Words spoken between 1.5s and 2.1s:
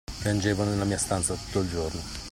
il giorno.